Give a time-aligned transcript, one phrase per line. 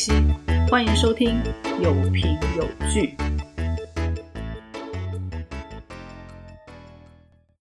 [0.00, 0.12] 西，
[0.70, 1.42] 欢迎收听
[1.78, 3.14] 有凭有据。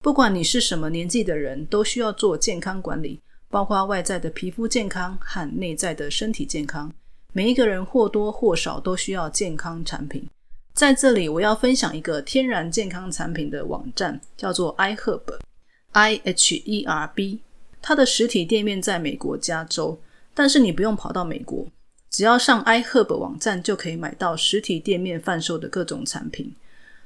[0.01, 3.19] 不管你是什么年纪的人，都需要做健康管理，
[3.49, 6.89] 包括外在的皮肤健康和内在的身体健康。
[7.33, 10.25] 每一个人或多或少都需要健康产品。
[10.73, 17.41] 在这里，我要分享一个天然健康产品的网站，叫做 iHerb（I H E R B）。
[17.81, 19.99] 它的实体店面在美国加州，
[20.33, 21.67] 但是你不用跑到美国。
[22.09, 26.53] 只要上 iHerb 网站就可以买到实体店面贩售的各种产品。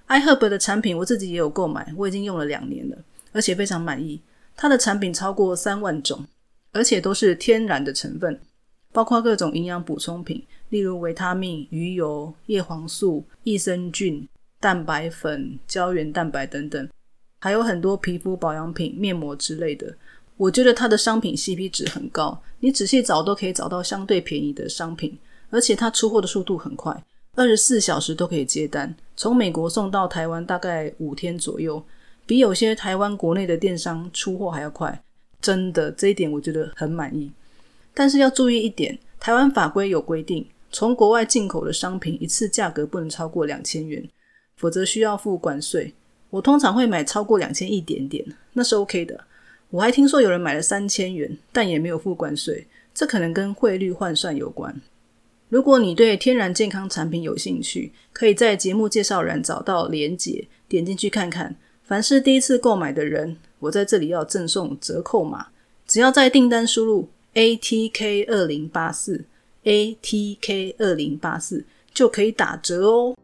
[0.07, 2.98] iHerb 的产品我自己也有购买，我已经用了两年了，
[3.31, 4.21] 而且非常满意。
[4.55, 6.26] 它的产品超过三万种，
[6.71, 8.39] 而且都是天然的成分，
[8.91, 14.27] 包括各种营养补充品，例如维他命、鱼油、叶黄素、益生菌、
[14.59, 16.90] 蛋白粉、胶原蛋白等等，
[17.40, 19.95] 还有很多皮肤保养品、面膜之类的。
[20.38, 25.18] 我觉得它的商品 CP 值很高，你仔细找都可以找到相对便宜的商品，
[25.49, 27.04] 而且它出货的速度很快，
[27.35, 31.84] 二十四小时都可以接单，从美国送到台湾大概五天左右，
[32.26, 35.04] 比有些台湾国内的电商出货还要快，
[35.40, 37.32] 真的这一点我觉得很满意。
[37.94, 44.04] 但是要注意一点，台湾法规有规定，从国外进口的商品一次价格不能超过两千元，
[44.55, 45.94] 否则需要付关税。
[46.32, 49.24] 我通常会买超过两千一点点，那是 OK 的。
[49.74, 54.79] 我还听说有人买了三千元，但也没有付关税，这可能跟汇率换算有关。
[55.49, 61.55] 如果你对天然健康产品有兴趣，可以在节目介绍栏找到连结，点进去看看。
[61.84, 65.47] 凡是第一次购买的人，我在这里要赠送折扣码，
[65.88, 69.25] 只要在订单输入 ATK 二零八四
[69.63, 73.16] ATK 二零八四就可以打折哦。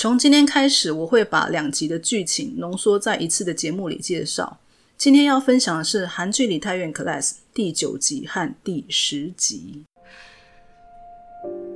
[0.00, 4.58] 从今天开始，我会把两集的剧情浓缩在一次的节目里介绍。
[4.98, 9.84] 今天要分享的是韩剧《李太院 Class》第九集和第十集。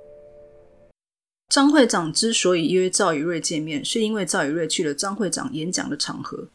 [1.50, 6.46] 张会长之所以约赵宇瑞见面，是因为赵宇瑞去了张会长演讲的场合。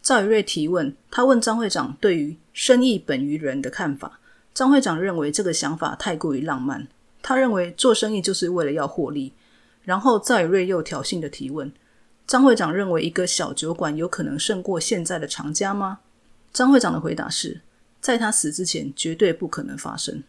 [0.00, 4.18] 赵宇瑞提问，他问张会长对于“生意本于人”的看法。
[4.54, 6.88] 张会长认为这个想法太过于浪漫，
[7.20, 9.34] 他认为做生意就是为了要获利。
[9.82, 11.70] 然后赵宇瑞又挑衅的提问：
[12.26, 15.98] 张会长认为一个小酒馆有可能胜过现在的长家吗？
[16.54, 17.60] 张会长的回答是：
[18.00, 20.22] 在他死之前，绝对不可能发生。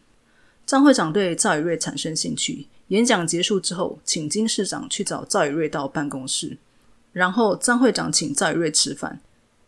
[0.70, 2.68] 张会长对赵宇瑞产生兴趣。
[2.88, 6.58] 演讲结束之后，请金市长去找赵宇瑞到办公室，
[7.12, 9.20] 然后张会长请赵宇瑞吃饭。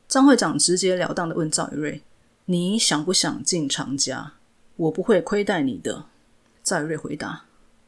[0.07, 2.03] 张会长直截了当的问赵宇瑞
[2.47, 4.35] ：“你想不想进长家？
[4.77, 6.05] 我不会亏待你的。”
[6.63, 7.47] 赵宇瑞回答：“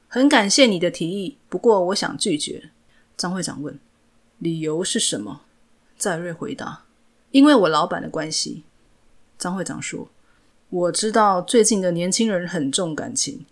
[0.09, 2.71] 很感谢你的提议，不过我想拒绝。”
[3.17, 3.79] 张会长问
[4.41, 5.43] ：“理由是什么？”
[5.97, 6.83] 赵宇瑞回答
[7.31, 8.65] ：“因为我老板的关系。”
[9.39, 10.09] 张会长说
[10.75, 13.47] ：“我知道最近的年轻人很重感情。”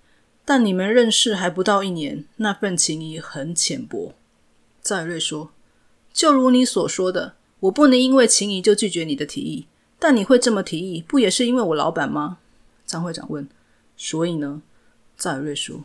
[0.45, 4.13] 但你们认识还不到一年，那份情谊很浅薄。
[4.83, 5.51] 赵瑞说
[6.13, 9.67] ：“就如你所说的，我不能因为情谊就拒绝你的提议。
[10.01, 12.39] 但你会这么提议，不也是因为我老板吗？”
[12.85, 13.49] 张会长问
[13.97, 14.63] ：“所以呢？”
[15.17, 15.85] 赵瑞说：“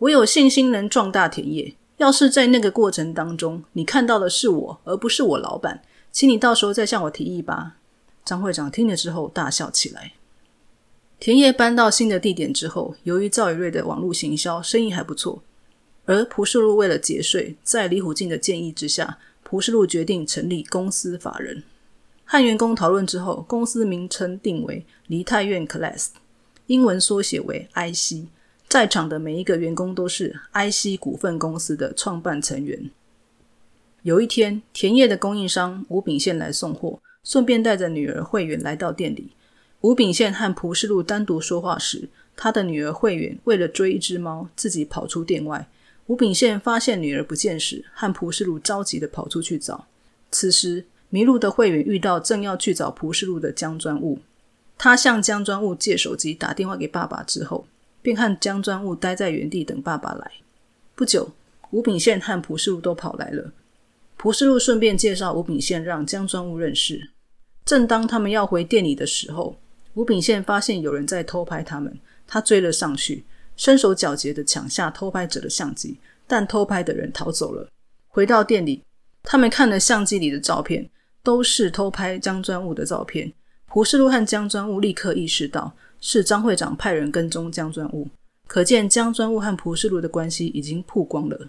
[0.00, 1.74] 我有信心能壮大田野。
[1.96, 7.76] 要是在那个过程当中，你看到的是我，而不是我老板，请你到时候再向我提议吧。”
[8.22, 10.12] 张会长听了之后大笑起来。
[11.20, 15.42] 田野搬到新的地点之后，由于赵宇瑞的网络行销生意还不错，
[16.04, 21.62] 而蒲世路为了节税，在李虎进的建议之下，蒲世路决定成立公司法人。
[22.26, 26.08] 和员工讨论之后，公司名称定为梨泰院 Class，
[26.66, 28.26] 英文缩写为 IC。
[28.68, 32.90] 在场的每一个员工都是 IC 股份公司的创办成员。
[34.02, 39.30] 有一天，田野的供应商吴炳宪来送货，顺便带着女儿慧媛来到店里。
[39.84, 45.68] 吴炳宪和蒲世禄单独说话时，他的女儿慧远为了追一只猫，自己跑出店外。
[46.06, 49.86] 吴炳宪发现女儿不见时，和蒲世禄着急的跑出去找。
[50.30, 54.20] 此时，迷路的慧远遇到正要去找蒲世禄的江专务，
[54.78, 57.66] 他向江专务借手机打电话给爸爸之后，
[58.00, 60.30] 便和江专务待在原地等爸爸来。
[60.94, 61.30] 不久，
[61.72, 63.52] 吴炳宪和蒲世禄都跑来了。
[64.16, 67.10] 蒲世禄顺便介绍吴炳宪让江专务认识。
[67.66, 69.58] 正当他们要回店里的时候，
[69.94, 73.24] 吴炳宪发现有人在偷拍他们，他追了上去，
[73.56, 77.68] 身手矫捷的抢下偷拍者的相机，但偷拍的人逃走了。
[78.08, 78.82] 回到店里，
[79.22, 80.90] 他们看了相机里的照片，
[81.22, 83.32] 都是偷拍江专务的照片。
[83.66, 88.08] 蒲世禄和江专务立刻意识到是张会长派人跟踪江专务，
[88.46, 91.48] 可见江专务和蒲世禄的关系已经曝光了。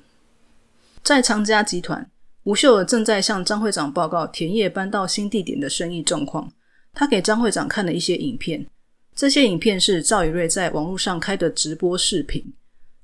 [1.03, 2.09] 在长家集团，
[2.44, 6.51] 吴秀尔正在向张会长报告田野搬到新地点的生意状况。
[6.95, 8.65] 他给张会长看了一些影片，
[9.13, 12.44] 这些影片是赵宇瑞在网络上开的直播视频。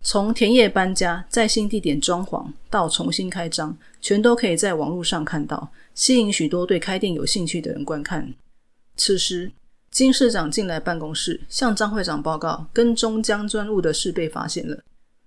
[0.04, 8.34] 从田野搬家、在新地点装潢到重新开张，全都可以在网络上看到，吸引许多对开店有兴趣的人观看。
[8.98, 9.52] 此时，
[9.92, 14.82] 金市长进来办公室，向张会长报告跟踪江专务的事被发现了。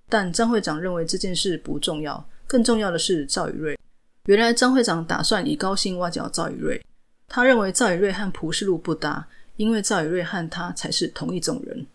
[0.09, 3.79] 但张会长认为这件事不重要，更重要的是赵宇瑞。
[4.27, 6.85] 原来张会长打算以高薪挖角赵宇瑞，
[7.29, 9.27] 他认为赵宇瑞和蒲世禄不搭，
[9.57, 11.87] 因为赵宇瑞和他才是同一种人。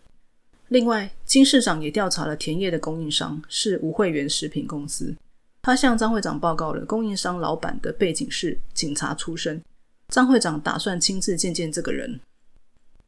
[0.68, 5.14] 另外，金市长也调查了田野的供应商是吴慧源食品公司。
[5.62, 9.60] 他向张会长报告了供应商老板的背景是警察出身。
[10.08, 12.20] 张会长打算亲自见见这个人。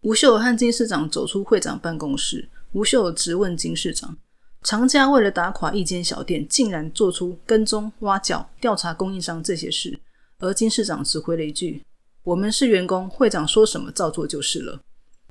[0.03, 4.17] 吴秀和金市长走出会长办公室，吴秀直问金市长：
[4.63, 9.99] 常家为了打垮一间小店，竟然做出跟踪、挖角、调查供应商这些事？
[10.39, 11.83] 而金市长只回了一句
[12.25, 14.81] ：“我们是员工，会长说什么照做就是了。”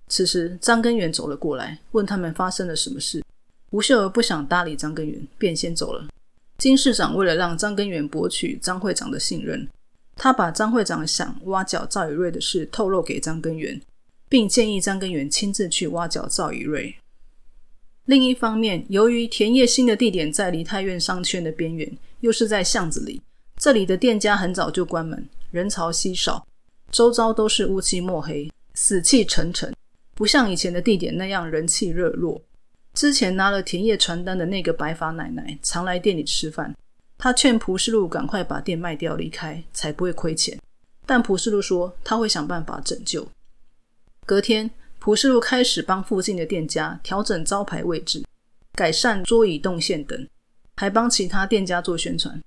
[0.07, 3.23] 此时，张根源走了过来，问他们发生了什么事。
[3.69, 6.07] 吴秀儿不想搭理张根源，便先走了。
[6.57, 9.67] 金市长为了让张根源博取张会长的信任，
[10.17, 13.81] 他把张会长想挖角赵宇瑞的事透露给张根源，
[14.27, 16.93] 并建议张根源亲自去挖角赵宇瑞。
[18.05, 23.21] 另一方面，由于田野新的地点在梨泰院商圈的边缘，又是在巷子里，
[23.57, 26.45] 这里的店家很早就关门，人潮稀少，
[26.91, 29.73] 周遭都是乌漆墨黑，死气沉沉。
[30.13, 32.39] 不像以前的地点那样人气热络。
[32.93, 36.75] 之前拿了田野传单的那个白发奶奶常来店里吃饭，
[37.17, 40.59] 她劝蒲世禄赶快把店卖掉离开，才不会亏钱。
[41.05, 43.27] 但蒲世禄说他会想办法拯救。
[44.25, 48.23] 隔天，蒲世禄开始帮附近的店家调整招牌位置、
[48.73, 50.27] 改善桌椅动线等，
[50.75, 52.39] 还帮其他店家做宣传。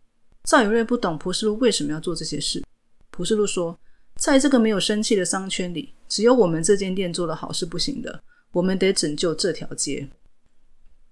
[0.44, 2.62] 赵宇瑞不懂蒲世禄为什么要做这些事。
[3.10, 3.76] 蒲世禄说。
[4.24, 8.22] 在这个没有生气的商圈里，只有我们这间店做的好是不行的。
[8.52, 10.08] 我们得拯救这条街。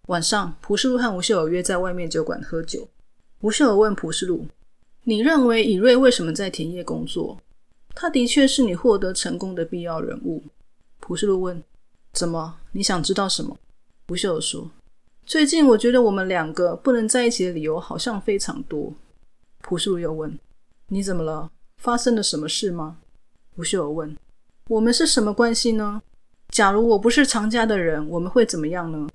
[0.07, 2.89] 晚上，蒲世禄和吴秀尔约在外面酒馆喝酒。
[3.41, 4.47] 吴秀尔问蒲世禄
[5.05, 7.39] ：“你认为以瑞为什么在田野工作？
[7.95, 10.43] 他的确是你获得成功的必要人物。”
[10.99, 11.63] 蒲世禄问
[12.15, 12.61] ：“怎么？
[12.73, 13.59] 你想知道什么？”
[14.09, 14.71] 吴秀尔说
[15.27, 18.95] ：“最近我觉得我们两个不能在一起的理由好像非常多。”
[19.61, 20.39] 蒲世禄又问
[20.89, 23.01] ：“你怎么了？”发生了什么事吗？
[23.57, 24.17] 吴秀儿问。
[24.69, 26.03] 我们是什么关系呢？
[26.49, 29.09] 假如我不是常家的人，我们会怎么样呢？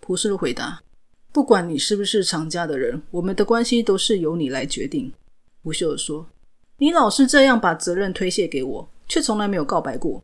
[0.00, 0.82] 蒲世禄回答：
[1.32, 5.12] 不管你是不是常家的人，我们的关系都是由你来决定。
[5.62, 6.26] 吴秀儿说：
[6.78, 10.22] 你老是这样把责任推卸给我，却从来没有告白过。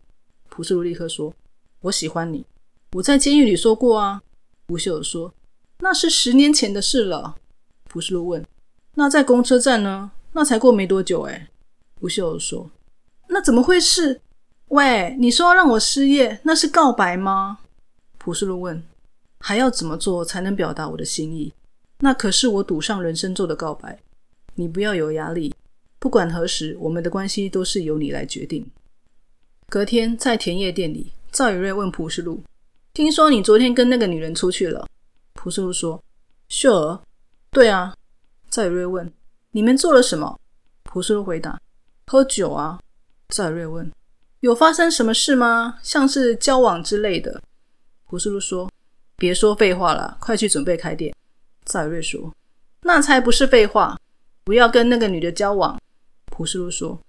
[0.48, 1.32] 蒲世禄立刻说：
[1.80, 2.44] 我喜欢你。
[2.92, 4.22] 我在监狱里说过啊。
[4.68, 5.32] 吴秀儿说：
[5.80, 7.36] 那是十年前的事了。
[7.88, 8.44] 蒲世禄问：
[8.94, 10.10] 那在公车站呢？
[10.32, 11.48] 那才过没多久哎。
[12.00, 12.70] 吴秀说
[13.34, 14.20] ：“那怎么会是？
[14.68, 17.58] 喂，你说要让我失业，那是告白吗？”
[18.16, 18.80] 朴世路问
[19.40, 21.52] ：“还要怎么做才能表达我的心意？
[21.98, 23.98] 那可是我赌上人生做的告白。
[24.54, 25.52] 你不要有压力，
[25.98, 28.64] 不管何时，我们的关系都是由你来决定。”
[29.68, 32.44] 隔天在田野店里，赵宇瑞问朴世路
[32.94, 34.86] ：“听说你昨天跟那个女人出去了？”
[35.34, 36.00] 朴世路说
[36.48, 37.00] ：“秀儿，
[37.50, 37.96] 对啊。”
[38.48, 39.12] 赵宇瑞问
[39.50, 40.38] ：“你们做了什么？”
[40.84, 41.60] 朴世路回答。
[42.06, 42.78] 喝酒啊？
[43.28, 43.90] 赵瑞问
[44.40, 45.78] ：“有发生什么事吗？
[45.82, 47.42] 像是交往之类的？”
[48.04, 48.70] 胡世禄说
[49.16, 51.14] ：“别说废话了，快去准备开店。”
[51.64, 52.32] 赵瑞说
[52.82, 53.98] ：“那才不是废话，
[54.44, 55.80] 不要跟那个女的交往。”
[56.36, 57.00] 胡世禄说：“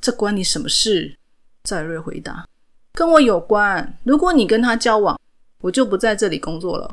[0.00, 1.16] 这关你什么事？”
[1.64, 2.46] 赵瑞回答
[2.92, 3.98] ：“跟我有关。
[4.04, 5.18] 如果你跟他交往，
[5.60, 6.92] 我就不在这里工作了。”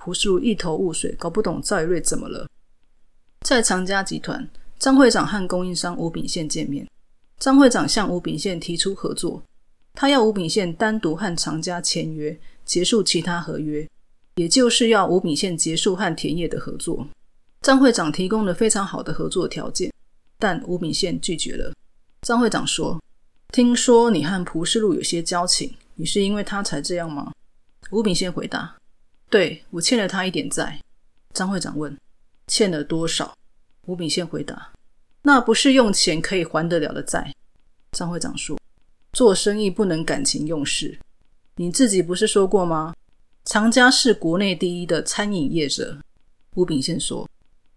[0.00, 2.46] 胡世禄一头雾水，搞不懂赵瑞怎么了。
[3.40, 6.88] 在长家集团，张会长和供应商吴炳宪见面。
[7.38, 9.42] 张会长向吴炳宪提出合作，
[9.92, 13.86] 他要吴炳宪单独和厂家签约，结束其他合约，
[14.36, 17.06] 也就是要吴炳宪结束和田野的合作。
[17.60, 19.92] 张会长提供了非常好的合作条件，
[20.38, 21.72] 但吴炳宪拒绝了。
[22.22, 23.00] 张会长说
[23.52, 27.32] ：“听说你和蒲世禄有些交情，你是因为他才这样吗？”
[27.90, 28.76] 吴炳宪回答
[29.28, 30.80] ：“对我欠了他一点债。”
[31.34, 31.96] 张会长问
[32.48, 33.34] ：“欠了多少？”
[33.86, 34.72] 吴炳宪回答。
[35.26, 37.34] 那不是用钱可以还得了的债。
[37.92, 38.58] 张会长说
[39.14, 40.98] ：“做生意不能感情用事。
[41.56, 42.94] 你自己不是说过吗？
[43.46, 45.98] 长家是国内第一的餐饮业者。”
[46.56, 47.26] 吴炳宪说：“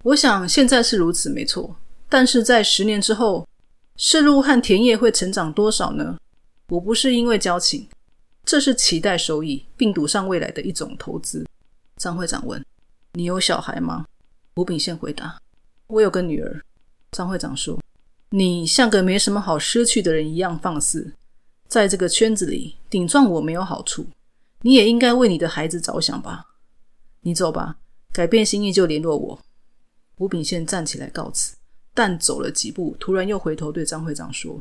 [0.03, 1.73] 我想现在是如此，没错。
[2.09, 3.47] 但是在十年之后，
[3.95, 6.17] 世路和田野会成长多少呢？
[6.67, 7.87] 我不是因为交情，
[8.43, 11.45] 这是期待收益，并赌上未来的一种投资。
[11.95, 12.61] 张会长问
[13.13, 14.05] ：“你有小孩吗？”
[14.57, 15.39] 吴炳宪回答
[15.87, 16.61] ：“我有个女儿。”
[17.11, 17.79] 张会长说
[18.31, 21.13] ：“你像个没什么好失去的人一样放肆，
[21.67, 24.05] 在这个圈子里顶撞我没有好处，
[24.61, 26.45] 你也应该为你的孩子着想吧。
[27.21, 27.77] 你走吧，
[28.11, 29.39] 改变心意就联络我。”
[30.17, 31.55] 吴炳宪站起来告辞，
[31.93, 34.59] 但走了几步，突然又回头对张会长说：“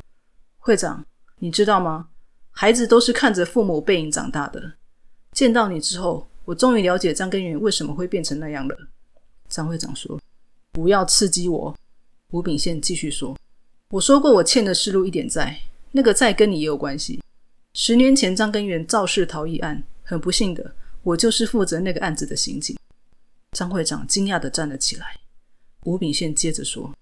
[0.58, 1.04] 会长，
[1.38, 2.08] 你知道吗？
[2.50, 4.74] 孩子都是看着父母背影长大的。
[5.32, 8.76] 见到你之后，我终于了解张根源为什么会变成那样了。”
[9.48, 10.20] 张会长说
[10.72, 11.76] ：“不要刺激我。”
[12.32, 13.38] 吴炳宪继续说
[13.90, 15.60] ：“我说过，我欠的是路一点债，
[15.92, 17.22] 那个债跟你也有关系。
[17.74, 22.76] 十年前张根源肇事逃逸案，很不幸的，我就是负责那个案子的刑警。”
[23.52, 25.16] 张会长惊讶的站了起来。
[25.84, 26.92] 吴炳宪接着说：“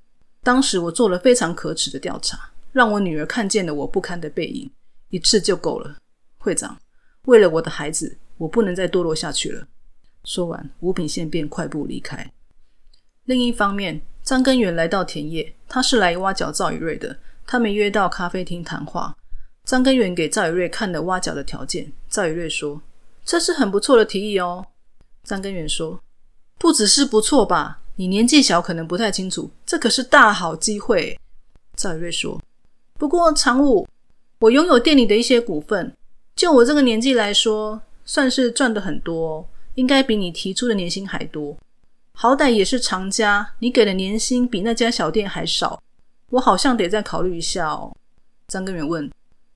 [0.44, 4.70] 当时我做了非常可耻的调查，让我女儿看见了我不堪的背影，
[5.08, 5.96] 一次就够了。
[6.36, 6.78] 会长，
[7.24, 9.66] 为了我的孩子，我不能再堕落下去了。”
[10.24, 12.30] 说完，吴炳宪便快步离开。
[13.24, 17.14] 另一方面，张根源来到田野，他是来挖角赵宇瑞的。
[17.46, 19.14] 他们约到咖啡厅谈话。
[19.66, 21.92] 张根源给赵宇瑞看了挖角的条件。
[22.08, 22.80] 赵宇瑞说
[23.22, 24.64] ：“这是很不错的提议哦。”
[25.24, 26.00] 张根源说
[26.58, 31.18] ：“不只是不错吧？”你年纪小，可能不太清楚，这可是大好机会。
[31.76, 32.40] 赵宇瑞说
[32.98, 33.86] ：“不过常务，
[34.38, 35.94] 我拥有店里的一些股份，
[36.34, 41.54] 就我这个年纪来说，算是赚的很多，应该比你提出的年薪还多。
[42.14, 45.82] 好歹也是常家，你给的年薪比那家小店还少，
[46.30, 47.94] 我好像得再考虑一下哦。”
[48.48, 49.10] 张根源问：“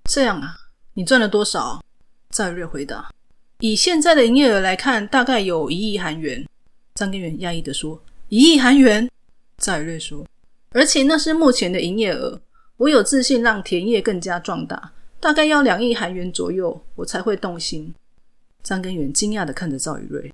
[0.05, 0.57] 这样啊？
[0.95, 1.83] 你赚了多少？”
[2.31, 3.09] 赵宇瑞回答
[3.61, 6.47] ：“以现在的营业额来看，大概有一亿韩元。”
[6.95, 8.03] 张根源压抑的说。
[8.29, 9.11] 一亿韩元，
[9.57, 10.27] 赵宇瑞说，
[10.73, 12.39] 而且那是目前的营业额。
[12.77, 17.95] 我有自信让田业更加壮大，大概要两亿韩元左右，我才会动心。
[18.63, 20.31] 张根源惊讶的看着赵宇瑞，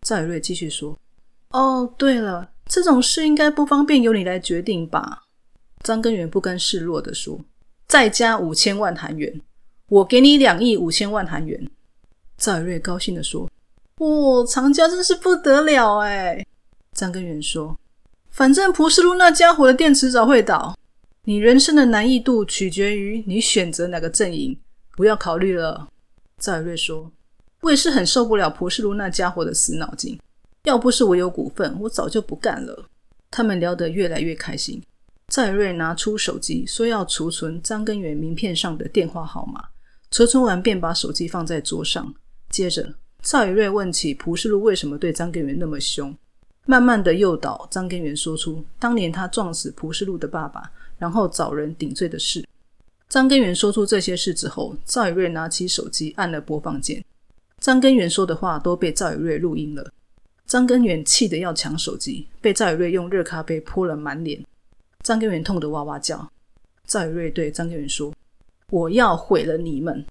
[0.00, 0.96] 赵宇瑞继续说
[1.54, 5.22] ：“哦，对了，这种事应该不方便由你来决定吧？”
[5.84, 7.38] 张根源不甘示弱的说
[7.86, 9.40] ：“再加五千万韩元，
[9.88, 11.70] 我给你两亿五千万韩元。”
[12.36, 13.48] 赵瑞高兴的说
[13.98, 16.44] ：“哇，长家真是不得了哎！”
[16.92, 17.78] 张根源说
[18.32, 20.76] ：“反正蒲世路那家伙的店迟早会倒，
[21.22, 24.58] 你人生的难易度取决于你选择哪个阵营，
[24.96, 25.88] 不要考虑了。”
[26.36, 27.12] 赵瑞说
[27.62, 30.18] ：“我也是很受不了蒲世路那家伙的死脑筋，
[30.64, 32.86] 要不是我有股份，我早就不干了。”
[33.30, 34.82] 他们聊得越来越开心。
[35.28, 39.64] 赵宇瑞拿出手机，说要储存张根源名片上的电话号码。
[40.10, 42.14] 储存完，便把手机放在桌上。
[42.50, 46.14] 接着，赵宇瑞问起蒲世禄为什么对张根源那么凶。
[46.66, 52.46] 慢慢的诱导张根源说出当年他撞死蒲世禄的爸爸，然后找人顶罪的事。
[53.08, 57.04] 张根源说出这些事之后，赵宇瑞拿起手机按了播放键。
[57.58, 59.92] 张根源说的话都被赵宇瑞录音了。
[60.54, 64.40] 张根源气得要抢手机，被赵宇瑞用热咖啡泼了满脸。
[65.02, 66.30] 张根源痛得哇哇叫。
[66.86, 68.14] 赵宇瑞对张根源说
[68.70, 70.06] ：“我要毁了你们！”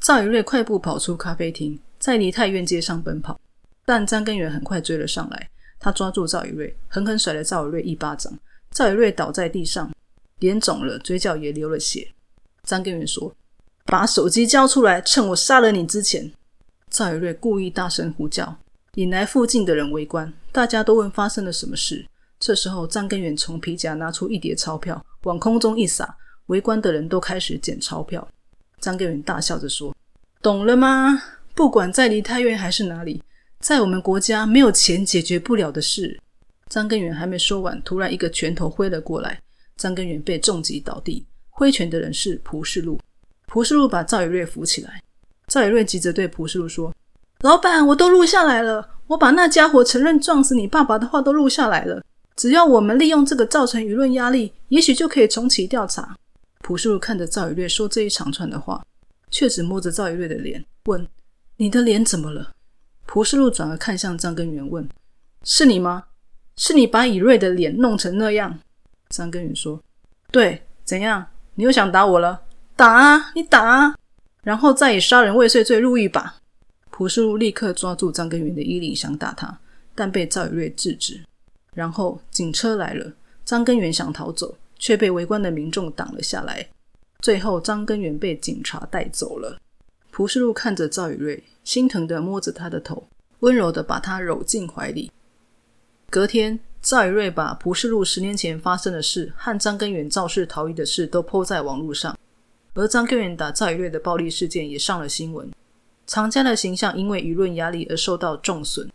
[0.00, 3.40] 赵宇瑞快步跑出咖啡厅，在梨泰院街上奔跑。
[3.86, 5.48] 但张根源很快追了上来，
[5.80, 8.30] 他抓住赵宇瑞，狠狠甩了赵宇瑞一巴掌。
[8.70, 9.90] 赵宇瑞倒在地上，
[10.40, 12.06] 脸肿了，嘴角也流了血。
[12.64, 13.34] 张根源说
[13.86, 16.30] ：“把手机交出来，趁我杀了你之前。”
[16.90, 18.58] 赵宇瑞故意大声呼叫，
[18.96, 20.30] 引来附近的人围观。
[20.52, 22.06] 大家都问发生了什么事。
[22.38, 26.14] 这时候，张根源从皮夹拿出一叠钞票，往空中一撒，
[26.46, 28.26] 围观的人都开始捡钞票。
[28.80, 29.96] 张根源大笑着说
[30.42, 31.22] ：“懂了吗？
[31.54, 33.22] 不管在离太远还是哪里。”
[33.60, 36.20] 在我们国家，没有钱解决不了的事。
[36.68, 39.40] 张根源还没说完，突然一个拳头挥了过来，
[39.76, 41.24] 张根源被重击倒地。
[41.48, 43.00] 挥拳的人是蒲世禄。
[43.46, 45.00] 蒲世禄把赵宇瑞扶起来。
[45.46, 46.92] 赵宇瑞急着对蒲世禄说
[47.42, 52.00] ：“老板，我都录下来了，我把那家伙承认撞死你爸爸的话都录下来了。
[52.36, 56.16] 只要我们利用这个造成舆论压力，也许就可以重启调查。”
[56.62, 58.80] 朴世禄看着赵宇瑞说这一长串的话，
[59.32, 61.04] 却只摸着赵宇瑞的脸，问
[61.58, 62.52] ：“你的脸怎么了？”
[63.06, 64.88] 蒲世禄转而看向张根源，问
[65.42, 66.04] ：“是你吗？
[66.56, 68.56] 是你把以瑞的脸弄成那样？”
[69.10, 69.82] 张根源说
[70.30, 71.26] ：“对，怎样？
[71.56, 72.40] 你又想打我了？
[72.76, 73.96] 打啊，你打啊！
[74.44, 76.36] 然后再以杀人未遂罪入狱吧。”
[76.92, 79.58] 蒲世禄立刻抓住张根源的衣领，想打他，
[79.96, 81.20] 但被赵宇瑞制止。
[81.74, 83.12] 然后警车来了，
[83.44, 86.68] 张根源想逃走，却被围观的民众挡了下来。
[87.18, 89.58] 最后，张根源被警察带走了。
[90.12, 91.42] 蒲世禄看着赵宇瑞。
[91.64, 93.06] 心疼的摸着他的头，
[93.38, 95.12] 温柔的把他揉进怀里。
[96.10, 102.18] 隔天，赵宇瑞把蒲世禄十年前发生的事和张根源肇事逃逸的事都抛在网络上。
[102.74, 105.48] 而张根源打赵宇瑞的暴力事件也上了新闻，
[106.12, 108.86] 常家的形象因为舆论压力而受到重损。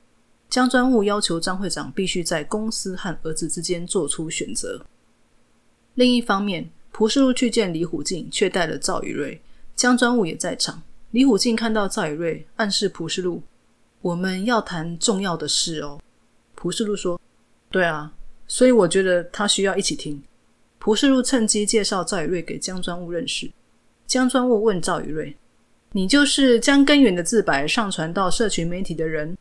[0.52, 4.86] 江专务要求张会长必须在公司和儿子之间做出选择。
[5.96, 9.42] 另一方面，蒲世禄去见李虎进，却带了赵宇瑞，
[9.76, 10.84] 江专务也在场。
[11.10, 13.42] 李虎进看到赵宇瑞，暗示蒲世禄
[14.02, 16.00] ：“我们要谈重要的事哦。”
[16.54, 17.20] 蒲世禄说
[17.72, 18.14] ：“对啊，
[18.48, 20.22] 所以我觉得他需要一起听。”
[20.78, 23.50] 蒲世禄趁机介绍赵宇瑞给江专务认识。
[24.06, 25.36] 江专务问赵宇瑞
[25.92, 29.38] ：“你就是将根源的自白上传到社群媒体的人？”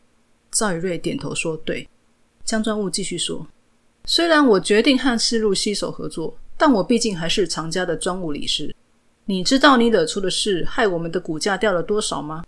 [0.51, 1.87] 赵宇瑞点头说：“对。”
[2.45, 3.45] 江专务继续说
[4.05, 8.73] ：“虽然我决定和世路携手合作，但我毕竟还是常家的专务理事。
[9.25, 12.43] 你知道你惹出的事害我们的股价掉了多少吗？”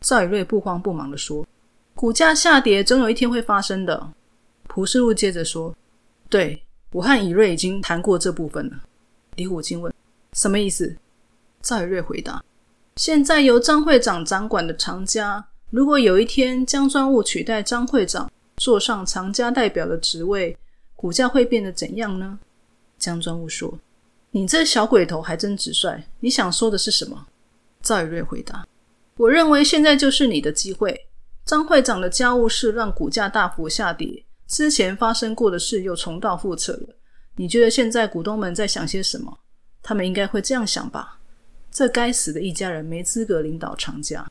[0.00, 1.46] 赵宇瑞不慌不忙的说
[1.94, 4.12] ：“股价下跌总有一天会发生的。”
[4.66, 5.76] 蒲世禄接着说
[6.30, 8.82] ：“对我和以瑞已经谈过这部分了。”
[9.36, 9.92] 李虎金问
[10.32, 10.96] ：“什么意思？”
[11.60, 12.42] 赵宇瑞回答
[12.96, 20.56] ：“现在由张会长掌管的长家，如果有一天江专务取代张会长，坐上长家代表的职位，
[20.94, 22.38] 股价会变得怎样呢？”
[22.98, 23.78] 江专务说
[24.30, 27.26] ：“你这小鬼头还真直率，你想说的是什么？”
[27.82, 28.66] 赵宇瑞回答
[29.16, 31.08] ：“我认为现在就是你的机会。
[31.44, 36.94] 张会长的家务事让股价大幅下跌，之前发生过的事又重蹈覆辙了。
[37.36, 39.38] 你觉得现在股东们在想些什么？
[39.82, 41.18] 他们应该会这样想吧？”
[41.72, 44.30] 这该死的一家人没资格领导长家。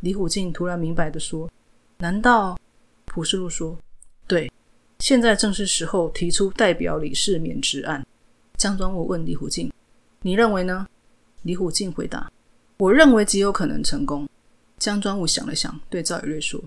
[0.00, 1.50] 李虎进突然明白的说
[1.98, 2.58] ：“难道？”
[3.04, 3.76] 蒲世禄说
[4.26, 4.50] ：“对，
[4.98, 8.06] 现在正是时候提出代表理事免职案。”
[8.56, 9.70] 江专务问李虎进
[10.22, 10.86] ：“你认为呢？”
[11.42, 12.32] 李虎进回答
[12.78, 14.26] ：“我认为极有可能成功。”
[14.78, 16.60] 江专务想了想，对赵宇瑞说：“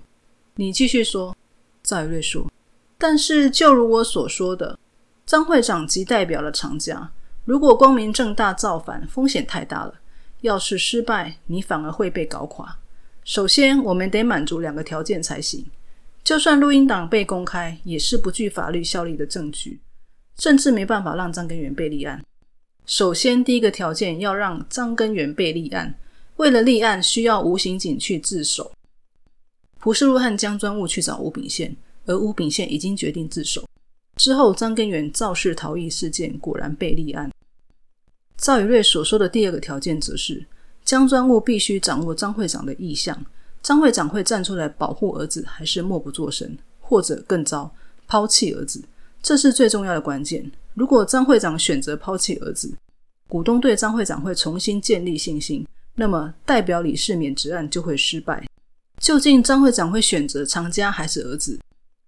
[0.55, 1.35] 你继续说。”
[1.81, 2.51] 赵宇瑞说
[2.97, 4.77] ：“但是就如我所说的，
[5.25, 7.11] 张会长即代表了长家，
[7.45, 9.95] 如果光明正大造反，风险太大了。”
[10.41, 12.77] 要是失败，你反而会被搞垮。
[13.23, 15.65] 首先，我们得满足两个条件才行。
[16.23, 19.79] 就算录音档被公开，也是不具法律效力的证据，
[20.37, 22.23] 甚至没办法让张根源被立案。
[22.85, 25.95] 首先，第一个条件要让张根源被立案，
[26.37, 28.71] 为了立案，需要吴刑警去自首。
[29.79, 31.75] 蒲世禄和江专务去找吴炳宪，
[32.05, 33.63] 而吴炳宪已经决定自首。
[34.15, 37.31] 之后，张根源肇事逃逸事件果然被立案。
[38.41, 40.43] 赵宇瑞所说的第二个条件，则是
[40.83, 43.23] 江专务必须掌握张会长的意向。
[43.61, 47.71] 张会长会站出来保护儿子，还是默不作声，或者更糟，
[48.07, 48.81] 抛弃儿子？
[49.21, 50.51] 这是最重要的关键。
[50.73, 52.73] 如果张会长选择抛弃儿子，
[53.27, 58.43] 股东对张会长会重新建立信心，那么代表理事免职案就会失败。
[58.97, 61.59] 究竟张会长会选择长家还是儿子？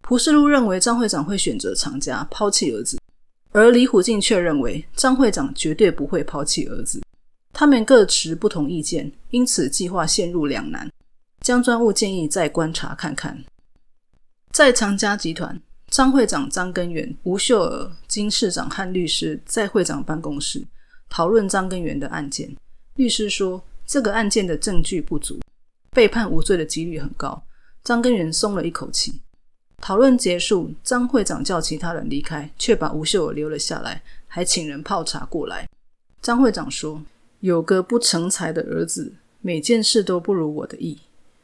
[0.01, 2.97] 蒲世禄认为张会长会选择长家，抛弃儿子。
[3.53, 7.01] 而李虎进却认为张会长绝对不会抛弃儿子，
[7.53, 10.91] 他们各持不同意见，因此计划陷入两难。
[11.41, 13.43] 江专务建议再观察看看。
[14.51, 20.65] 在长家集团，张会长张根源、吴秀娥、金市长和律师在会长办公室
[21.07, 22.55] 讨论张根源的案件。
[22.95, 25.39] 律师说，这个案件的证据不足，
[25.91, 27.43] 被判无罪的几率很高。
[27.83, 29.21] 张根源松了一口气。
[29.85, 35.67] 讨论结束，张会长叫其他人离开，却把吴秀娥留了下来，还请人泡茶过来。
[36.21, 37.03] 张会长说
[37.41, 40.97] ：“有个不成才的儿子，每件事都不如我的意，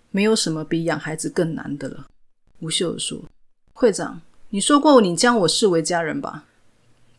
[0.10, 2.08] 没有什么比养孩子更难的了。”
[2.62, 3.21] 吴秀娥说
[3.75, 4.21] ：“会长，
[4.52, 6.45] 你说过你将我视为家人吧？”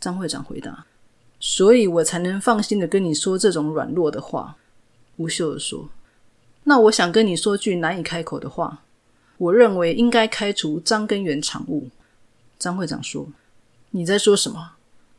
[0.00, 0.87] 张会长回答
[1.38, 4.56] ：“所以我才能放心的跟你说这种软弱的话。”
[5.18, 5.90] 吴秀娥说
[6.64, 8.85] ：“那我想跟你说句难以开口的话。”
[9.40, 11.88] 我认为应该开除张根源常务。
[12.59, 13.26] 张会长说
[13.92, 14.72] ：“你在说什么？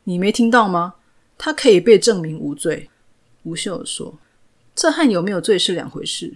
[0.04, 0.94] 你没听到吗？
[1.36, 2.88] 他可以被证明无罪。”
[3.42, 4.16] 吴秀说
[4.76, 6.32] ：“这和有没有罪是两回事。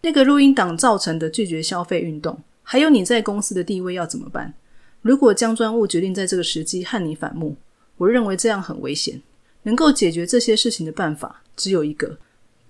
[0.00, 4.54] 那个录音档造成的拒绝消费运动，还有你在公司的地位要怎么办？
[5.02, 7.54] 如果江专务决定在这个时机和你反目，
[7.98, 9.20] 我认为这样很危险。
[9.64, 12.16] 能够解决这些事情的办法只有一个：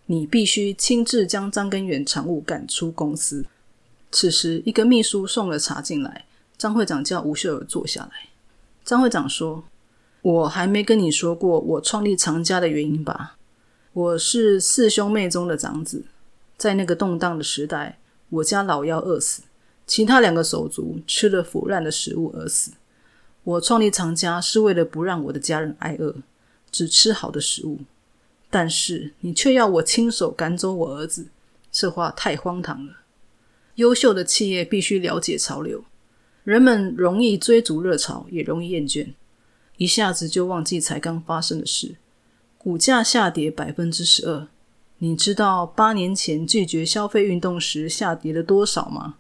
[0.07, 3.47] 你必须亲自将张根源常务赶出公司。”
[4.19, 6.25] 此时，一个秘书送了茶进来。
[6.57, 8.31] 张会长叫吴秀儿坐下来。
[8.83, 9.63] 张会长说
[10.23, 13.37] ：“我还没跟你说过我创立长家的原因吧？
[13.93, 16.07] 我是四兄妹中的长子，
[16.57, 17.99] 在那个动荡的时代，
[18.31, 19.43] 我家老幺饿死，
[19.87, 22.73] 其他两个手足吃了腐烂的食物而死。
[23.45, 26.17] 我创立长家是为了不让我的家人挨饿，
[26.73, 27.81] 只吃好的食物。
[28.49, 31.27] 但是你却要我亲手赶走我儿子，
[31.71, 33.01] 这话太荒唐了。”
[33.77, 35.85] 优秀的企业必须了解潮流，
[36.45, 39.15] 人们容易追逐热潮，也容易厌倦，
[39.77, 41.97] 一下子就忘记才刚发生的事。
[42.59, 44.49] 股价下跌百分之十二。
[44.99, 49.17] 你知道八年前拒绝消费运动时下跌了多少吗？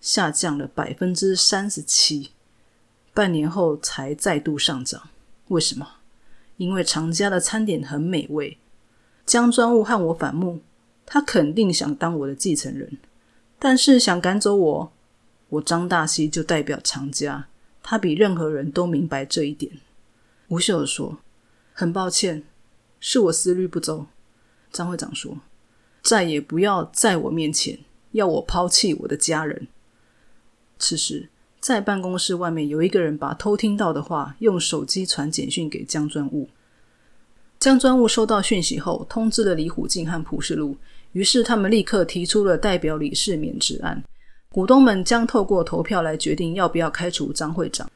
[0.00, 2.30] 下降了百分之三十七。
[3.12, 5.10] 半年后才再度上涨。
[5.48, 5.86] 为什么？
[6.56, 8.56] 因为常家的餐点很美味。
[9.26, 10.60] 江专务和我反目，
[11.04, 12.98] 他肯定想当我的继承人，
[13.64, 14.92] 但是想赶走我。
[15.50, 17.46] 我张大西就代表常家，
[17.80, 19.70] 他比任何人都明白这一点。
[20.48, 21.18] 吴秀说
[21.72, 22.42] ：“很抱歉，
[22.98, 24.06] 是我思虑不周。”
[24.72, 25.38] 张会长说
[26.02, 27.78] ：“再也不要在我面前
[28.10, 29.68] 要我抛弃我的家人。”
[30.80, 31.28] 此时，
[31.60, 36.48] 在办公室外面有一个人把偷听到的话用手机传简讯给江专务。
[37.60, 40.76] 江专务收到讯息后，通知了李虎进和蒲世禄，
[41.12, 44.02] 于是他们立刻提出了代表理事免职案。
[44.50, 47.90] 股东们将透过投票来决定要不要开除张会长。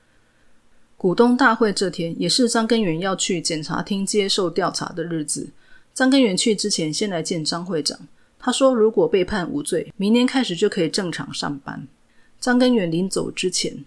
[0.97, 5.51] 股东大会这天也是张根源要去检察厅接受调查的日子。
[5.93, 7.99] 张根源去之前，先来见张会长。
[8.39, 11.87] 他说：“如果被判无罪，明年开始就可以正常上班。”
[12.41, 13.85] 张根源临走之前，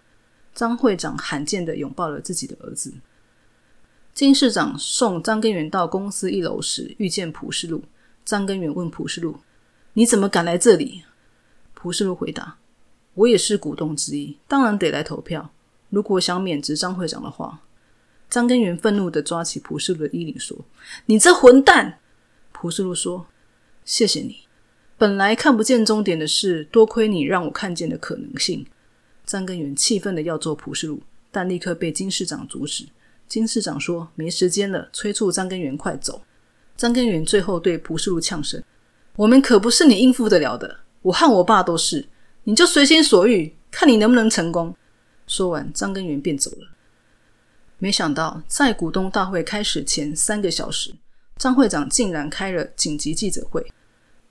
[0.53, 2.93] 张会长罕见的拥抱了自己的儿子。
[4.13, 7.81] 金市长送张根源到公司一楼时，遇见蒲世禄。
[8.29, 9.39] 张根源问蒲世禄
[9.93, 11.01] ：“你怎么敢来这里？”
[11.73, 12.57] 蒲世禄回答
[13.15, 15.49] ：“我也是股东之一，当然得来投票。
[15.89, 17.61] 如果想免职张会长的话。”
[18.29, 20.55] 张根源愤怒的抓起蒲世禄的衣领说
[21.07, 21.97] ：“你这混蛋！”
[22.53, 23.25] 蒲世禄说
[23.83, 24.41] ：“谢谢你。
[24.99, 28.63] 本来看不见终点的事，多亏你让我看见的可能性。”
[29.25, 32.85] 张根源气愤的要做蒲世禄，但立刻被金市长阻止。
[33.27, 36.21] 金市长说：“没时间了，催促张根源快走。”
[36.79, 38.63] 张根源最后对蒲世禄呛声
[39.17, 42.07] ：“我们可不是你应付得了的，我和我爸都是，
[42.45, 44.73] 你就随心所欲，看你能不能成功。”
[45.27, 46.69] 说完，张根源便走了。
[47.79, 50.93] 没想到，在股东大会开始前三个小时，
[51.35, 53.69] 张会长竟然开了紧急记者会。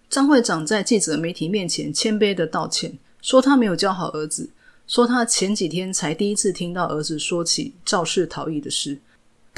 [0.09, 4.49] 张会长在记者媒体面前谦卑的道歉，说他没有教好儿子，
[4.87, 8.99] 说他前几天才第一次听到儿子说起肇事逃逸的事。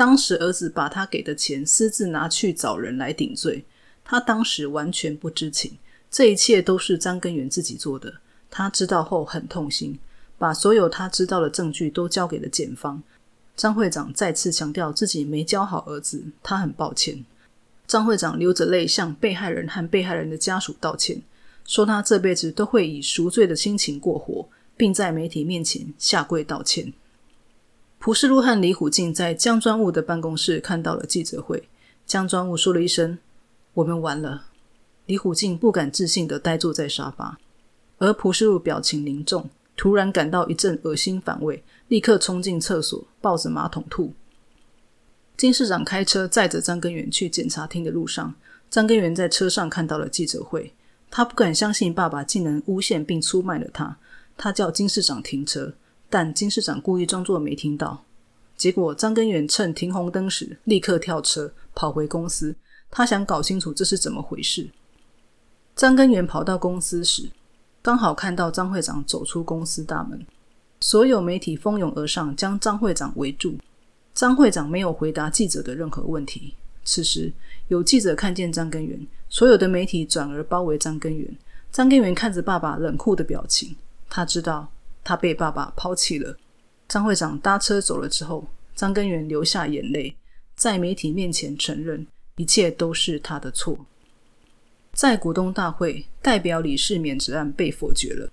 [0.00, 3.62] 当时儿子把他给的钱私自拿去找人来顶罪，
[4.02, 5.76] 他当时完全不知情，
[6.10, 8.14] 这一切都是张根源自己做的。
[8.50, 9.98] 他知道后很痛心，
[10.38, 13.02] 把所有他知道的证据都交给了检方。
[13.54, 17.22] 张会长再次强调自己没教好儿子，他很抱歉。
[17.86, 21.20] 张会长流着泪向被害人和被害人的家属道歉，
[21.66, 26.90] 说他这辈子都会以赎罪的心情过活，并在媒体面前下跪道歉。
[28.00, 31.68] 蒲世禄和李虎进在江专务的办公室看到了记者会，
[32.06, 33.18] 江专务说了一声
[33.74, 34.46] ：“我们完了。”
[35.04, 37.38] 李虎进不敢置信的呆坐在沙发，
[37.98, 39.50] 而蒲世禄表情凝重。
[39.76, 44.14] 突然感到一阵恶心反胃，立刻冲进厕所，抱着马桶吐。
[45.36, 48.34] 金市长开车载着张根源去检察厅的路上，
[48.70, 50.72] 张根源在车上看到了记者会，
[51.10, 53.98] 他不敢相信爸爸竟能诬陷并出卖了他。
[54.38, 55.74] 他叫金市长停车，
[56.10, 58.04] 但金市长故意装作没听到。
[58.56, 62.54] 结果张根源趁停红灯时立刻跳车跑回公司，
[62.90, 64.68] 他想搞清楚这是怎么回事。
[65.74, 67.30] 张根源跑到公司时。
[67.82, 70.20] 刚好看到张会长走出公司大门，
[70.82, 73.56] 所有媒体蜂拥而上，将张会长围住。
[74.12, 76.52] 张会长没有回答记者的任何问题。
[76.84, 77.32] 此时，
[77.68, 81.34] 有记者看见张根源，所有的媒体转而包围张根源。
[81.72, 83.74] 张根源看着爸爸冷酷的表情，
[84.10, 84.70] 他知道
[85.02, 86.36] 他被爸爸抛弃了。
[86.88, 90.16] 张会长搭车走了之后，张根源流下眼泪，
[90.56, 93.78] 在媒体面前承认一切都是他的错。
[94.92, 98.28] 在股东大会，代表理事免职案被否决了。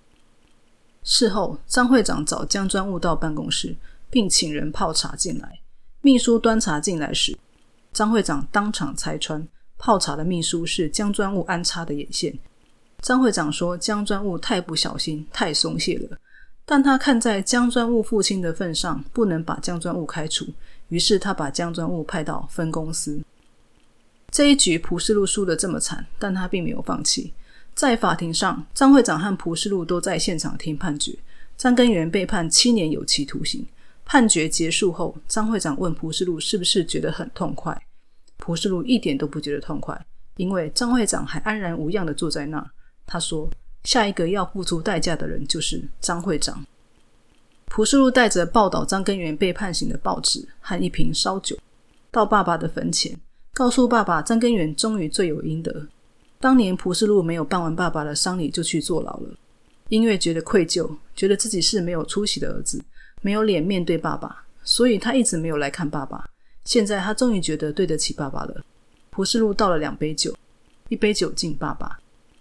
[1.04, 3.76] 事后，张会长找江专务到办公室，
[4.10, 5.60] 并请人泡茶进来。
[6.00, 7.38] 秘书端茶进来时，
[7.92, 9.46] 张会长当场拆穿
[9.78, 12.36] 泡茶的秘书是江专务安插的眼线。
[13.00, 16.18] 张会长说江专务太不小心，太松懈了。
[16.70, 20.44] 但他看在江专务父亲的份上，不能把江专务开除，
[20.88, 23.22] 于是他把江专务派到分公司。
[24.30, 27.32] 这一局蒲世禄输得这么惨，但他并没有放弃。
[27.74, 31.16] 在法庭上，张会长和蒲世禄都在现场听判决。
[31.56, 33.66] 张根源被判七年有期徒刑。
[34.04, 37.80] 判决结束后，张会长问蒲世禄是不是觉得很痛快？
[38.36, 39.98] 蒲世禄一点都不觉得痛快，
[40.36, 42.70] 因为张会长还安然无恙的坐在那。
[43.06, 43.48] 他说
[43.84, 46.64] ：“下一个要付出代价的人就是张会长。”
[47.66, 51.56] 蒲世禄带着报道张根源被判刑的报纸和一瓶烧酒，
[52.10, 53.18] 到爸爸的坟前。
[53.52, 55.86] 告诉爸爸，张根源终于罪有应得。
[56.40, 59.36] 当年蒲世禄没有办完爸爸的丧礼就去坐牢了，
[59.88, 62.80] 因为觉得愧疚，觉得自己是没有出息的儿子，
[63.20, 66.24] 没有脸面对爸爸，所以他一直没有来看爸爸。
[66.64, 68.64] 现在他终于觉得对得起爸爸了。
[69.10, 70.32] 蒲世禄倒了两杯酒，
[70.88, 71.98] 一杯酒敬爸爸。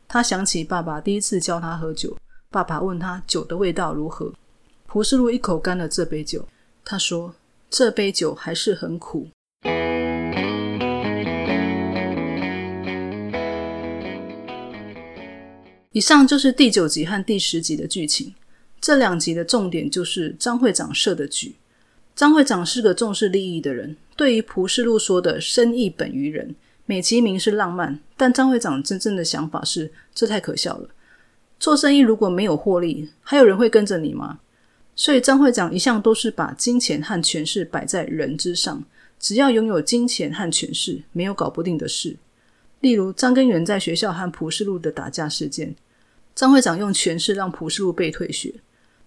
[0.10, 2.18] 他想起爸爸第一次教他喝酒，
[2.50, 4.34] 爸爸问他酒的味道如何。
[4.86, 6.48] 蒲世禄一口干了这杯酒，
[6.86, 7.36] 他说
[7.70, 9.28] ：“这杯酒还是很苦。”
[15.92, 18.34] 以上就是第九集和第十集的剧情。
[18.80, 21.54] 这两集的重点就是张会长设的局。
[22.16, 26.56] 张会长是个重视利益的人，对于蒲世禄说的“生意本于人”，
[26.88, 30.90] 美其名是浪漫，但张会长真正的想法是：这太可笑了。
[31.60, 34.40] 做生意如果没有获利，还有人会跟着你吗？
[34.96, 38.84] 所以张会长一向都是把金钱和权势摆在人之上，
[39.20, 42.18] 只要拥有金钱和权势，没有搞不定的事。
[42.80, 45.76] 例如张根源在学校和蒲世禄的打架事件。
[46.34, 48.54] 张会长用权势让蒲世禄被退学，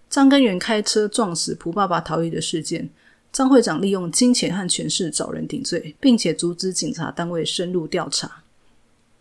[0.09, 2.89] 张根源开车撞死蒲爸爸逃逸的事件，
[3.31, 8.43] 张会长利用金钱和权势找人顶罪，并且阻止警察单位深入调查。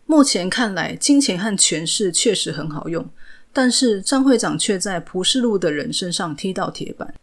[0.07, 3.09] 目前看来，金钱和权势确实很好用，
[3.53, 7.14] 但是张会长却在蒲世禄的人身上踢到铁板。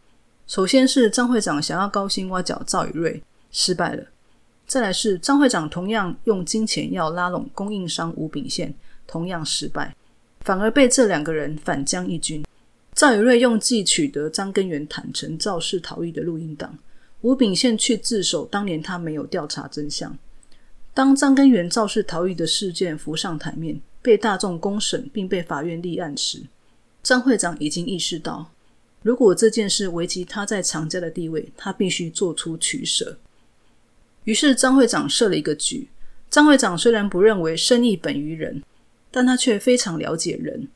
[0.48, 3.22] 首先是张会长想要高薪挖角赵宇瑞，
[3.52, 4.04] 失败了；
[4.66, 8.74] 再来是张会长同样用金钱要拉拢供应商吴炳宪，
[9.06, 9.94] 同样失败。
[10.40, 12.46] 反而被这两个人反将一军。
[12.98, 16.80] 赵宇瑞用计取得张根源坦诚肇事逃逸的录音档，
[17.22, 20.18] 吴炳宪却自首，当年他没有调查真相。
[20.96, 26.42] 当张根源肇事逃逸的事件浮上台面，被大众公审，并被法院立案时，
[27.04, 28.52] 张会长已经意识到，
[29.04, 33.20] 如果这件事危及他在常家的地位，他必须做出取舍。
[34.24, 35.88] 于是张会长设了一个局。
[36.32, 38.64] 张会长虽然不认为生意本于人。
[39.10, 40.68] 但他却非常了解人。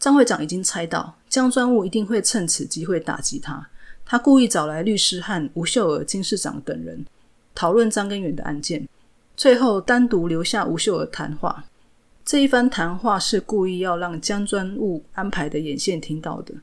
[0.00, 3.68] 张会长已经猜到江专务一定会趁此机会打击他，
[4.04, 7.04] 他故意找来律师和吴秀娥、金市长等人
[7.56, 8.88] 讨论张根源的案件，
[9.36, 11.64] 最后单独留下吴秀娥谈话。
[12.24, 16.54] 这一番谈话是故意要让江专务安排的眼线听到的，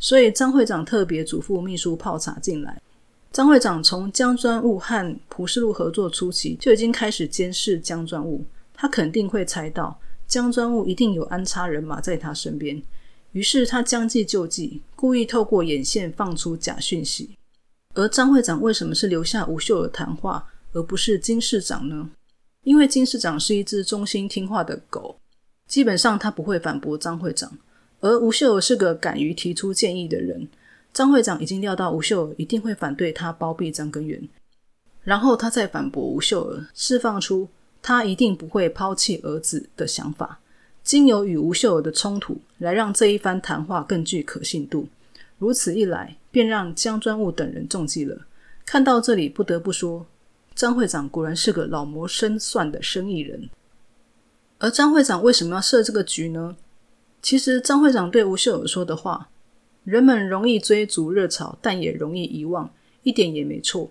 [0.00, 2.82] 所以张会长特别嘱咐秘书泡茶进来。
[3.30, 9.96] 张会长从江专务和蒲世禄合作初期就已经开始监视江专务，他肯定会猜到。
[10.26, 12.82] 江专务一定有安插人马在他身边，
[13.36, 17.36] 于是他将计就计，故意透过眼线放出假讯息。
[17.92, 22.08] 而张会长为什么是留下吴秀的谈话，而不是金市长呢？
[22.64, 25.18] 因为金市长是一只忠心听话的狗，
[25.68, 27.58] 基本上他不会反驳张会长。
[28.00, 30.48] 而吴秀是个敢于提出建议的人，
[30.94, 34.26] 张会长已经料到吴秀一定会反对他包庇张根源，
[35.02, 37.46] 然后他再反驳吴秀儿，释放出。
[37.82, 40.40] 他一定不会抛弃儿子的想法，
[40.86, 44.86] 经由与吴秀儿的冲突，来让这一番谈话更具可信度。
[45.36, 48.24] 如此一来，便让江专务等人中计了。
[48.64, 50.06] 看到这里，不得不说，
[50.54, 53.50] 张会长果然是个老谋深算的生意人。
[54.58, 56.56] 而张会长为什么要设这个局呢？
[57.20, 59.28] 其实，张会长对吴秀儿说的话
[59.82, 62.70] ：“人们容易追逐热潮，但也容易遗忘。”
[63.02, 63.90] 一点也没错。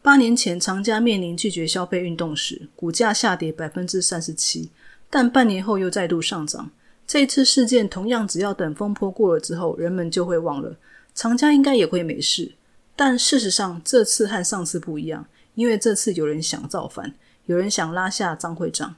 [0.00, 4.70] 八年前，长家面临拒绝消费运动时，股价下跌百分之三十七，
[5.10, 6.70] 但半年后又再度上涨。
[7.06, 10.76] 这次事件同样，只要等风波过了之后，人们就会忘了，
[11.12, 12.52] 长家应该也会没事。
[12.94, 17.12] 但事实上，这次和上次不一样，因为这次有人想造反，
[17.46, 18.94] 有人想拉下张会长，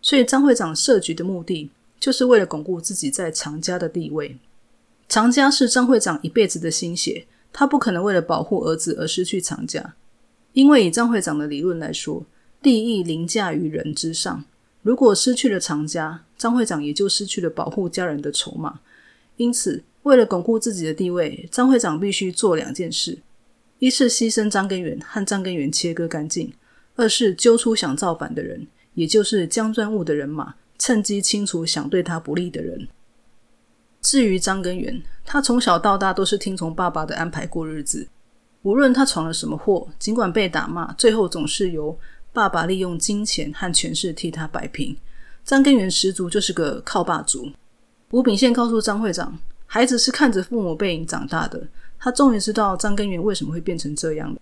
[0.00, 4.38] 所以张会长设局的目的，就是为了巩固自己在长家的地位。
[5.08, 9.94] 长家是张会长一辈子的心血，他不可能为了保护儿子而失去长家。
[10.52, 12.24] 因为以张会长的理论来说，
[12.62, 14.44] 利益凌驾于人之上。
[14.82, 18.80] 如果失去了长家，张会长也就失去了保护家人的筹码。
[19.36, 23.18] 因此，为了巩固自己的地位，张会长必须做两件事：
[23.78, 26.48] 一是牺牲张根源和张根源切割干净；
[26.96, 32.88] 二是揪出想造反的人，也就是江专务的人马，趁机清除想对他不利的人。
[34.00, 38.08] 至于张根源，他从小到大都是听从爸爸的安排过日子。
[38.62, 41.96] 无论他闯了什么祸，尽管被打骂，最后总是由
[42.38, 44.96] 爸爸利用金钱和权势替他摆平。
[45.44, 47.50] 张根源十足就是个靠爸族。
[48.12, 51.66] 吴炳宪告诉张会长，孩子是看着父母背影长大的。
[51.98, 54.40] 他终于知道张根源为什么会变成这样了。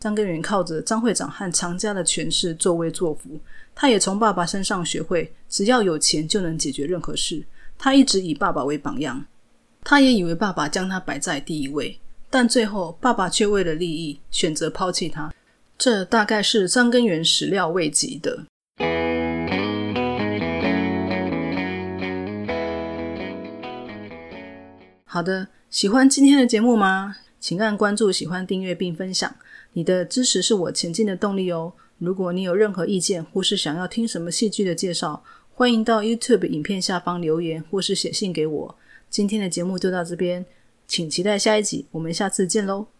[0.00, 3.38] 张根源靠着张会长和常家的权势作威作福，
[3.76, 7.44] 他也从爸爸身上学会，只要有钱就能解决任何事。
[7.78, 9.24] 他一直以爸爸为榜样，
[9.84, 11.96] 他也以为爸爸将他摆在第一位。
[12.28, 15.32] 但最后，爸爸却为了利益选择抛弃他，
[15.78, 18.44] 这大概是张根源始料未及的。
[25.04, 27.16] 好的，喜欢今天的节目吗？
[27.38, 29.34] 请按关注、喜欢、订阅并分享。
[29.72, 31.72] 你的支持是我前进的动力哦。
[31.98, 35.22] 如果你有任何意见，或是想要听什么戏剧的介绍，
[35.54, 38.78] 欢迎到 YouTube 影片下方留言，或是写信给我。
[39.08, 40.44] 今天的节目就到这边，
[40.86, 42.95] 请期待下一集，我们下次见喽。